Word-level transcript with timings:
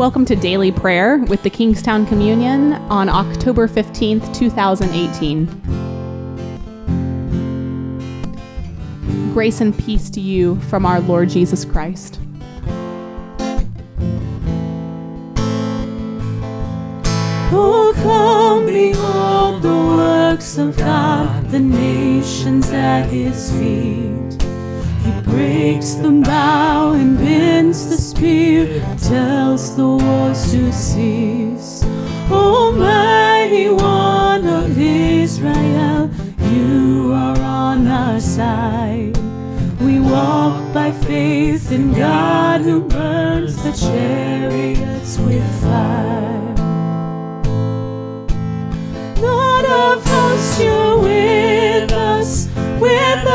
Welcome 0.00 0.24
to 0.24 0.34
Daily 0.34 0.72
Prayer 0.72 1.18
with 1.18 1.42
the 1.42 1.50
Kingstown 1.50 2.06
Communion 2.06 2.72
on 2.88 3.10
October 3.10 3.68
15th, 3.68 4.34
2018. 4.34 5.44
Grace 9.34 9.60
and 9.60 9.78
peace 9.78 10.08
to 10.08 10.22
you 10.22 10.58
from 10.62 10.86
our 10.86 11.00
Lord 11.00 11.28
Jesus 11.28 11.66
Christ. 11.66 12.18
Oh, 17.52 17.92
come 17.96 18.64
behold 18.64 19.60
the 19.60 19.68
works 19.68 20.56
of 20.56 20.78
God, 20.78 21.50
the 21.50 21.60
nations 21.60 22.70
at 22.70 23.02
his 23.10 23.52
feet. 23.52 24.39
He 25.04 25.12
breaks 25.22 25.94
the 25.94 26.10
bow 26.10 26.92
and 26.92 27.16
bends 27.16 27.88
the 27.88 27.96
spear, 27.96 28.66
tells 28.98 29.74
the 29.76 29.86
wars 29.86 30.50
to 30.52 30.72
cease. 30.72 31.82
Almighty 32.30 33.68
One 33.70 34.46
of 34.46 34.78
Israel, 34.78 36.10
you 36.52 37.12
are 37.12 37.40
on 37.40 37.86
our 37.86 38.20
side. 38.20 39.16
We 39.80 39.98
walk 39.98 40.74
by 40.74 40.92
faith 40.92 41.72
in 41.72 41.92
God 41.94 42.60
who 42.60 42.80
burns 42.82 43.56
the 43.62 43.72
chariots 43.72 45.18
with 45.18 45.62
fire. 45.62 46.09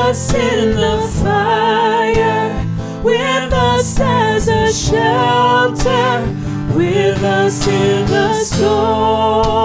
Us 0.00 0.34
in 0.34 0.76
the 0.76 0.98
fire, 1.22 2.66
with 3.02 3.52
us 3.52 4.00
as 4.00 4.48
a 4.48 4.72
shelter, 4.72 6.26
with 6.74 7.22
us 7.22 7.66
in 7.68 8.06
the 8.06 8.32
storm. 8.34 9.60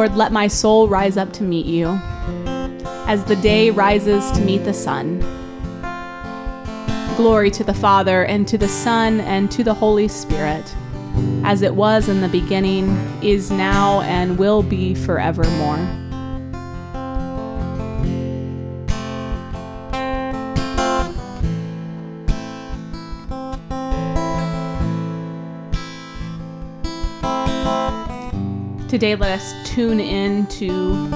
Lord, 0.00 0.16
let 0.16 0.32
my 0.32 0.48
soul 0.48 0.88
rise 0.88 1.18
up 1.18 1.30
to 1.34 1.42
meet 1.42 1.66
you, 1.66 1.88
as 3.06 3.22
the 3.24 3.36
day 3.36 3.68
rises 3.68 4.30
to 4.30 4.40
meet 4.40 4.64
the 4.64 4.72
sun. 4.72 5.18
Glory 7.18 7.50
to 7.50 7.62
the 7.62 7.74
Father, 7.74 8.24
and 8.24 8.48
to 8.48 8.56
the 8.56 8.66
Son, 8.66 9.20
and 9.20 9.50
to 9.50 9.62
the 9.62 9.74
Holy 9.74 10.08
Spirit, 10.08 10.74
as 11.44 11.60
it 11.60 11.74
was 11.74 12.08
in 12.08 12.22
the 12.22 12.28
beginning, 12.28 12.88
is 13.22 13.50
now, 13.50 14.00
and 14.00 14.38
will 14.38 14.62
be 14.62 14.94
forevermore. 14.94 15.99
Today, 28.90 29.14
let 29.14 29.38
us 29.38 29.54
tune 29.70 30.00
in 30.00 30.48
to 30.48 31.08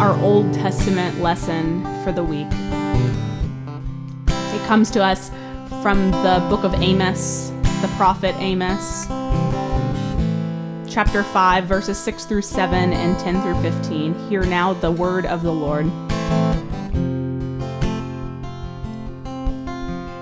our 0.00 0.20
Old 0.24 0.52
Testament 0.52 1.20
lesson 1.20 1.84
for 2.02 2.10
the 2.10 2.24
week. 2.24 2.48
It 4.26 4.66
comes 4.66 4.90
to 4.90 5.04
us 5.04 5.30
from 5.82 6.10
the 6.10 6.44
book 6.50 6.64
of 6.64 6.74
Amos, 6.74 7.50
the 7.80 7.88
prophet 7.96 8.34
Amos, 8.40 9.06
chapter 10.92 11.22
5, 11.22 11.66
verses 11.66 11.96
6 11.96 12.24
through 12.24 12.42
7 12.42 12.92
and 12.92 13.16
10 13.20 13.40
through 13.40 13.62
15. 13.62 14.28
Hear 14.28 14.42
now 14.42 14.72
the 14.72 14.90
word 14.90 15.26
of 15.26 15.44
the 15.44 15.52
Lord. 15.52 15.86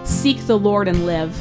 Seek 0.06 0.46
the 0.46 0.58
Lord 0.58 0.88
and 0.88 1.06
live 1.06 1.34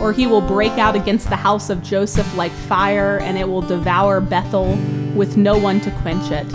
or 0.00 0.12
he 0.12 0.26
will 0.26 0.40
break 0.40 0.72
out 0.72 0.94
against 0.94 1.28
the 1.28 1.36
house 1.36 1.70
of 1.70 1.82
Joseph 1.82 2.36
like 2.36 2.52
fire, 2.52 3.18
and 3.20 3.38
it 3.38 3.48
will 3.48 3.62
devour 3.62 4.20
Bethel 4.20 4.76
with 5.14 5.36
no 5.36 5.56
one 5.56 5.80
to 5.80 5.90
quench 6.02 6.30
it. 6.30 6.46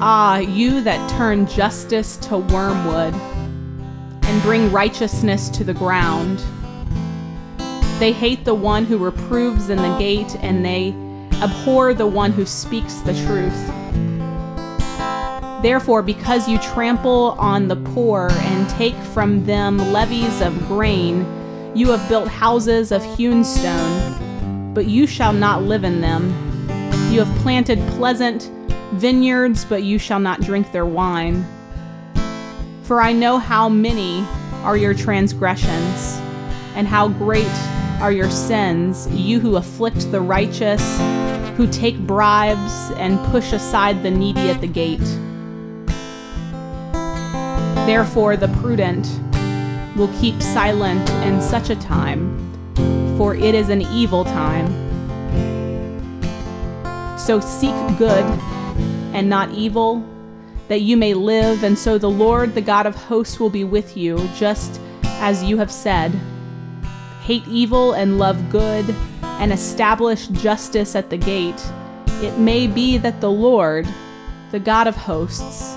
Ah, 0.00 0.38
you 0.38 0.80
that 0.82 1.10
turn 1.10 1.46
justice 1.46 2.16
to 2.18 2.38
wormwood 2.38 3.14
and 3.14 4.42
bring 4.42 4.70
righteousness 4.70 5.48
to 5.50 5.64
the 5.64 5.74
ground. 5.74 6.42
They 7.98 8.12
hate 8.12 8.44
the 8.44 8.54
one 8.54 8.84
who 8.84 8.98
reproves 8.98 9.70
in 9.70 9.78
the 9.78 9.96
gate, 9.98 10.36
and 10.40 10.64
they 10.64 10.94
abhor 11.42 11.94
the 11.94 12.06
one 12.06 12.32
who 12.32 12.44
speaks 12.44 12.94
the 12.96 13.14
truth. 13.26 13.70
Therefore, 15.62 16.02
because 16.02 16.48
you 16.48 16.58
trample 16.58 17.36
on 17.38 17.68
the 17.68 17.76
poor 17.76 18.28
and 18.30 18.68
take 18.70 18.96
from 18.96 19.46
them 19.46 19.78
levies 19.92 20.40
of 20.42 20.54
grain, 20.68 21.24
you 21.74 21.90
have 21.90 22.08
built 22.08 22.28
houses 22.28 22.92
of 22.92 23.02
hewn 23.16 23.42
stone, 23.42 24.72
but 24.72 24.86
you 24.86 25.06
shall 25.06 25.32
not 25.32 25.64
live 25.64 25.82
in 25.82 26.00
them. 26.00 26.28
You 27.12 27.24
have 27.24 27.38
planted 27.42 27.78
pleasant 27.90 28.50
vineyards, 28.94 29.64
but 29.64 29.82
you 29.82 29.98
shall 29.98 30.20
not 30.20 30.40
drink 30.40 30.70
their 30.70 30.86
wine. 30.86 31.44
For 32.84 33.00
I 33.00 33.12
know 33.12 33.38
how 33.38 33.68
many 33.68 34.24
are 34.62 34.76
your 34.76 34.94
transgressions, 34.94 36.20
and 36.76 36.86
how 36.86 37.08
great 37.08 37.46
are 38.00 38.12
your 38.12 38.30
sins, 38.30 39.08
you 39.10 39.40
who 39.40 39.56
afflict 39.56 40.10
the 40.12 40.20
righteous, 40.20 40.82
who 41.56 41.66
take 41.66 41.98
bribes, 41.98 42.90
and 42.96 43.18
push 43.26 43.52
aside 43.52 44.02
the 44.02 44.10
needy 44.10 44.48
at 44.48 44.60
the 44.60 44.66
gate. 44.68 45.00
Therefore, 47.86 48.36
the 48.36 48.48
prudent 48.60 49.06
will 49.96 50.12
keep 50.20 50.40
silent 50.42 51.08
in 51.24 51.40
such 51.40 51.70
a 51.70 51.76
time, 51.76 52.36
for 53.16 53.34
it 53.34 53.54
is 53.54 53.68
an 53.68 53.82
evil 53.82 54.24
time. 54.24 54.66
So 57.18 57.40
seek 57.40 57.74
good 57.96 58.24
and 59.14 59.28
not 59.28 59.50
evil, 59.52 60.04
that 60.68 60.80
you 60.80 60.96
may 60.96 61.14
live, 61.14 61.62
and 61.62 61.78
so 61.78 61.98
the 61.98 62.10
Lord, 62.10 62.54
the 62.54 62.60
God 62.60 62.86
of 62.86 62.94
hosts, 62.94 63.38
will 63.38 63.50
be 63.50 63.64
with 63.64 63.96
you, 63.96 64.18
just 64.34 64.80
as 65.04 65.44
you 65.44 65.56
have 65.58 65.70
said. 65.70 66.12
Hate 67.22 67.46
evil 67.46 67.92
and 67.92 68.18
love 68.18 68.50
good, 68.50 68.94
and 69.22 69.52
establish 69.52 70.26
justice 70.28 70.94
at 70.94 71.10
the 71.10 71.16
gate. 71.16 71.62
It 72.22 72.38
may 72.38 72.66
be 72.66 72.98
that 72.98 73.20
the 73.20 73.30
Lord, 73.30 73.86
the 74.50 74.60
God 74.60 74.86
of 74.86 74.96
hosts, 74.96 75.76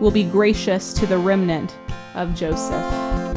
will 0.00 0.10
be 0.10 0.24
gracious 0.24 0.92
to 0.94 1.06
the 1.06 1.18
remnant 1.18 1.76
of 2.14 2.34
Joseph. 2.34 3.29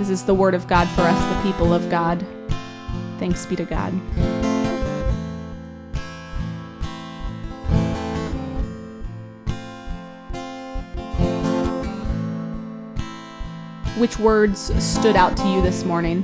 This 0.00 0.08
is 0.08 0.24
the 0.24 0.32
word 0.32 0.54
of 0.54 0.66
God 0.66 0.88
for 0.88 1.02
us, 1.02 1.36
the 1.36 1.42
people 1.42 1.74
of 1.74 1.90
God. 1.90 2.24
Thanks 3.18 3.44
be 3.44 3.54
to 3.56 3.66
God. 3.66 3.90
Which 13.98 14.18
words 14.18 14.72
stood 14.82 15.16
out 15.16 15.36
to 15.36 15.46
you 15.46 15.60
this 15.60 15.84
morning? 15.84 16.22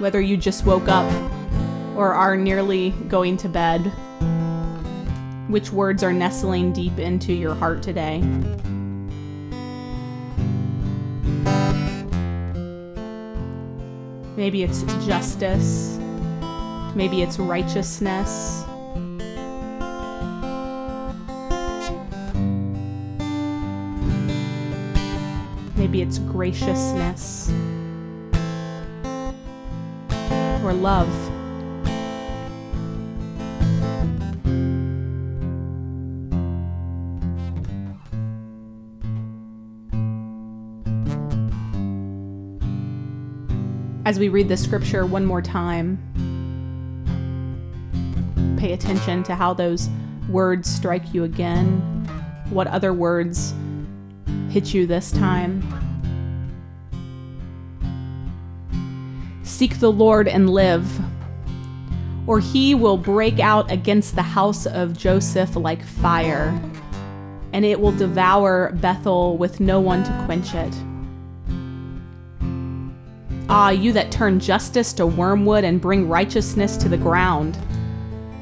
Whether 0.00 0.20
you 0.20 0.36
just 0.36 0.66
woke 0.66 0.88
up 0.88 1.08
or 1.96 2.14
are 2.14 2.36
nearly 2.36 2.90
going 3.08 3.36
to 3.36 3.48
bed, 3.48 3.92
which 5.48 5.70
words 5.70 6.02
are 6.02 6.12
nestling 6.12 6.72
deep 6.72 6.98
into 6.98 7.32
your 7.32 7.54
heart 7.54 7.82
today? 7.82 8.20
Maybe 14.36 14.62
it's 14.62 14.82
justice. 15.06 15.98
Maybe 16.94 17.22
it's 17.22 17.38
righteousness. 17.38 18.64
Maybe 25.76 26.02
it's 26.02 26.18
graciousness 26.18 27.50
or 30.64 30.72
love. 30.72 31.35
As 44.06 44.18
we 44.20 44.28
read 44.28 44.46
the 44.46 44.56
scripture 44.56 45.04
one 45.04 45.24
more 45.24 45.42
time, 45.42 45.98
pay 48.56 48.72
attention 48.72 49.24
to 49.24 49.34
how 49.34 49.52
those 49.52 49.88
words 50.28 50.72
strike 50.72 51.12
you 51.12 51.24
again. 51.24 51.80
What 52.50 52.68
other 52.68 52.92
words 52.92 53.52
hit 54.48 54.72
you 54.72 54.86
this 54.86 55.10
time? 55.10 55.60
Seek 59.42 59.80
the 59.80 59.90
Lord 59.90 60.28
and 60.28 60.50
live, 60.50 60.88
or 62.28 62.38
he 62.38 62.76
will 62.76 62.96
break 62.96 63.40
out 63.40 63.72
against 63.72 64.14
the 64.14 64.22
house 64.22 64.66
of 64.66 64.96
Joseph 64.96 65.56
like 65.56 65.82
fire, 65.82 66.56
and 67.52 67.64
it 67.64 67.80
will 67.80 67.90
devour 67.90 68.70
Bethel 68.74 69.36
with 69.36 69.58
no 69.58 69.80
one 69.80 70.04
to 70.04 70.22
quench 70.26 70.54
it. 70.54 70.72
Ah, 73.48 73.70
you 73.70 73.92
that 73.92 74.10
turn 74.10 74.40
justice 74.40 74.92
to 74.94 75.06
wormwood 75.06 75.62
and 75.62 75.80
bring 75.80 76.08
righteousness 76.08 76.76
to 76.78 76.88
the 76.88 76.96
ground. 76.96 77.56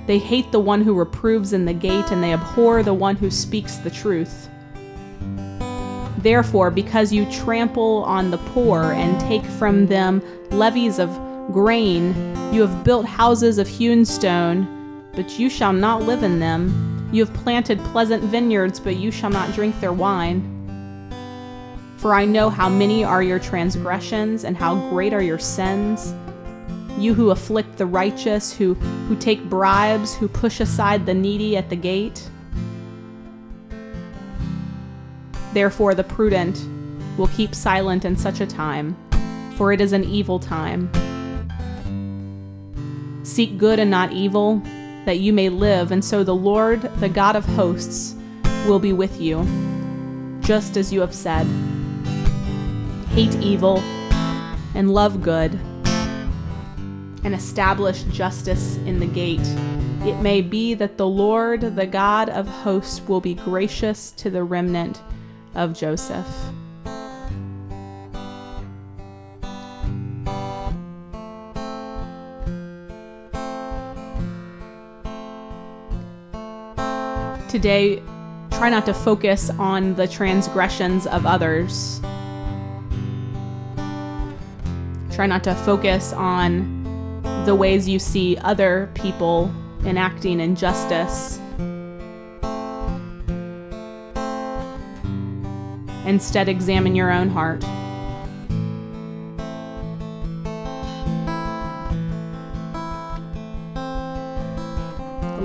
They 0.06 0.19
hate 0.19 0.51
the 0.51 0.61
one 0.61 0.83
who 0.83 0.95
reproves 0.95 1.53
in 1.53 1.65
the 1.67 1.75
gate, 1.75 2.11
and 2.11 2.23
they 2.23 2.33
abhor 2.33 2.83
the 2.83 2.95
one 2.95 3.17
who 3.17 3.31
speaks 3.31 3.77
the 3.77 3.91
truth. 3.91 4.49
Therefore, 6.19 6.71
because 6.71 7.12
you 7.12 7.31
trample 7.31 8.03
on 8.05 8.31
the 8.31 8.39
poor 8.39 8.93
and 8.93 9.21
take 9.21 9.45
from 9.45 9.87
them 9.87 10.23
levies 10.51 10.99
of 10.99 11.11
grain, 11.53 12.15
you 12.50 12.62
have 12.62 12.83
built 12.83 13.05
houses 13.05 13.59
of 13.59 13.69
hewn 13.69 14.07
stone, 14.07 15.05
but 15.15 15.39
you 15.39 15.50
shall 15.50 15.75
not 15.75 16.03
live 16.03 16.23
in 16.23 16.39
them. 16.41 17.11
You 17.12 17.27
have 17.27 17.35
planted 17.35 17.79
pleasant 17.93 18.23
vineyards, 18.25 18.81
but 18.81 18.97
you 18.97 19.11
shall 19.11 19.31
not 19.31 19.53
drink 19.53 19.79
their 19.81 19.93
wine. 19.93 20.54
For 22.05 22.12
I 22.12 22.27
know 22.27 22.51
how 22.51 22.69
many 22.69 23.03
are 23.03 23.23
your 23.23 23.39
transgressions, 23.39 24.45
and 24.45 24.59
how 24.59 24.75
great 24.91 25.15
are 25.15 25.23
your 25.23 25.39
sins. 25.39 26.15
You 26.99 27.15
who 27.15 27.31
afflict 27.31 27.79
the 27.79 27.87
righteous, 27.87 28.53
who, 28.53 28.75
who 28.75 29.17
take 29.17 29.43
bribes, 29.49 30.15
who 30.15 30.29
push 30.29 30.61
aside 30.61 31.06
the 31.06 31.15
needy 31.15 31.56
at 31.56 31.71
the 31.71 31.77
gate. 31.77 32.29
Therefore, 35.55 35.95
the 35.95 36.05
prudent 36.05 36.69
will 37.17 37.29
keep 37.29 37.55
silent 37.55 38.05
in 38.05 38.19
such 38.19 38.43
a 38.43 38.47
time, 38.47 38.95
for 39.57 39.73
it 39.73 39.81
is 39.81 39.95
an 39.95 40.05
evil 40.05 40.39
time. 40.39 40.91
Seek 43.23 43.57
good 43.57 43.79
and 43.79 43.91
not 43.91 44.12
evil, 44.12 44.61
that 45.07 45.21
you 45.21 45.33
may 45.33 45.49
live, 45.49 45.91
and 45.91 46.05
so 46.05 46.23
the 46.23 46.35
Lord, 46.35 46.83
the 47.00 47.09
God 47.09 47.35
of 47.35 47.47
hosts, 47.47 48.15
will 48.67 48.79
be 48.79 48.93
with 48.93 49.19
you, 49.23 49.43
just 50.41 50.77
as 50.77 50.93
you 50.93 51.00
have 51.00 51.15
said. 51.15 51.47
Hate 53.14 53.37
evil 53.37 53.78
and 54.75 54.93
love 54.93 55.22
good, 55.22 55.55
and 57.22 57.32
establish 57.32 58.02
justice 58.11 58.75
in 58.78 58.99
the 58.99 59.06
gate. 59.06 59.46
It 60.00 60.20
may 60.20 60.40
be 60.40 60.75
that 60.75 60.99
the 60.99 61.06
Lord, 61.06 61.76
the 61.76 61.87
God 61.87 62.28
of 62.28 62.49
hosts, 62.49 63.00
will 63.02 63.20
be 63.20 63.34
gracious 63.34 64.11
to 64.16 64.31
the 64.31 64.43
remnant 64.43 65.00
of 65.55 65.75
Joseph. 65.75 66.26
Today, 77.49 78.02
try 78.50 78.70
not 78.70 78.84
to 78.87 78.93
focus 78.93 79.50
on 79.50 79.94
the 79.94 80.08
transgressions 80.08 81.06
of 81.06 81.26
others. 81.26 82.00
Try 85.14 85.26
not 85.26 85.44
to 85.44 85.55
focus 85.55 86.12
on 86.12 86.82
the 87.46 87.55
ways 87.55 87.88
you 87.88 87.99
see 87.99 88.37
other 88.38 88.90
people 88.94 89.55
enacting 89.84 90.40
injustice 90.40 91.38
Instead, 96.05 96.50
examine 96.50 96.94
your 96.94 97.11
own 97.11 97.31
heart. 97.31 97.62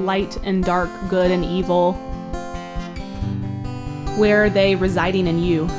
Light 0.05 0.37
and 0.43 0.63
dark, 0.65 0.89
good 1.09 1.31
and 1.31 1.45
evil. 1.45 1.93
Where 4.17 4.43
are 4.43 4.49
they 4.49 4.75
residing 4.75 5.27
in 5.27 5.41
you? 5.41 5.69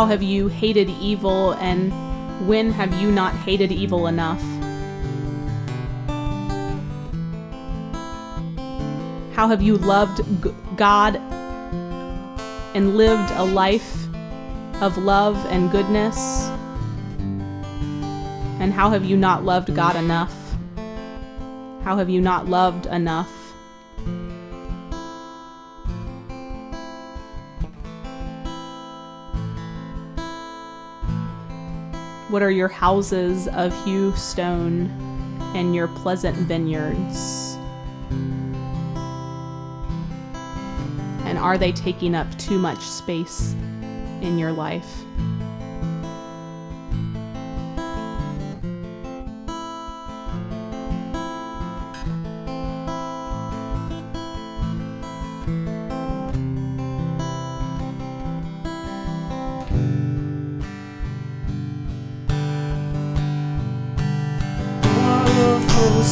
How 0.00 0.06
have 0.06 0.22
you 0.22 0.48
hated 0.48 0.88
evil 0.88 1.52
and 1.60 1.92
when 2.48 2.70
have 2.72 2.98
you 3.02 3.12
not 3.12 3.34
hated 3.34 3.70
evil 3.70 4.06
enough? 4.06 4.40
How 9.34 9.46
have 9.48 9.60
you 9.60 9.76
loved 9.76 10.22
God 10.78 11.16
and 12.74 12.96
lived 12.96 13.30
a 13.32 13.44
life 13.44 14.06
of 14.80 14.96
love 14.96 15.36
and 15.50 15.70
goodness? 15.70 16.48
And 18.58 18.72
how 18.72 18.88
have 18.88 19.04
you 19.04 19.18
not 19.18 19.44
loved 19.44 19.74
God 19.74 19.96
enough? 19.96 20.34
How 21.84 21.98
have 21.98 22.08
you 22.08 22.22
not 22.22 22.48
loved 22.48 22.86
enough? 22.86 23.39
What 32.30 32.42
are 32.42 32.50
your 32.52 32.68
houses 32.68 33.48
of 33.48 33.74
hew 33.84 34.14
stone 34.14 34.88
and 35.56 35.74
your 35.74 35.88
pleasant 35.88 36.36
vineyards? 36.36 37.56
And 41.26 41.36
are 41.36 41.58
they 41.58 41.72
taking 41.72 42.14
up 42.14 42.32
too 42.38 42.56
much 42.56 42.78
space 42.78 43.52
in 44.20 44.38
your 44.38 44.52
life? 44.52 45.02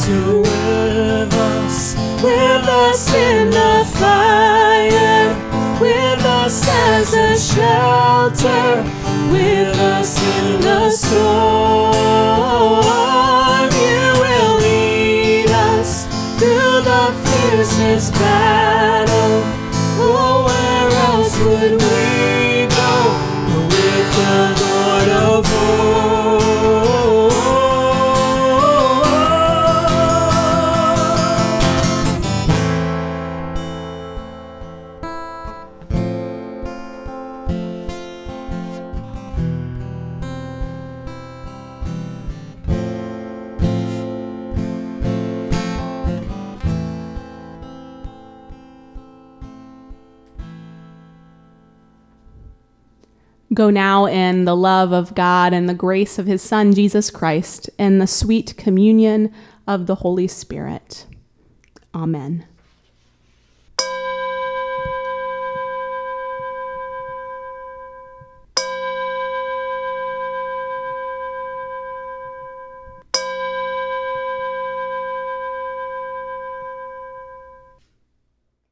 With 0.09 1.33
us, 1.33 1.95
with 2.23 2.67
us 2.67 3.13
in 3.13 3.49
the 3.49 3.85
fire, 3.99 5.35
with 5.79 6.25
us 6.25 6.67
as 6.67 7.13
a 7.13 7.37
shelter, 7.37 8.83
with 9.31 9.77
us 9.77 10.17
in 10.37 10.61
the 10.61 10.89
storm. 10.91 11.89
You 13.71 14.13
will 14.21 14.55
lead 14.57 15.49
us 15.49 16.05
the 16.81 17.13
fiercest 17.23 18.13
battle. 18.13 19.43
Oh, 20.01 20.45
where 20.47 20.89
else 21.07 21.37
would 21.39 21.73
we 21.81 21.98
Go 53.59 53.69
now 53.69 54.05
in 54.05 54.45
the 54.45 54.55
love 54.55 54.93
of 54.93 55.13
God 55.15 55.51
and 55.51 55.67
the 55.67 55.73
grace 55.73 56.17
of 56.17 56.25
his 56.25 56.41
Son, 56.41 56.73
Jesus 56.73 57.11
Christ, 57.11 57.69
and 57.77 57.99
the 57.99 58.07
sweet 58.07 58.55
communion 58.55 59.33
of 59.67 59.85
the 59.85 59.95
Holy 59.95 60.29
Spirit. 60.29 61.05
Amen. 61.93 62.45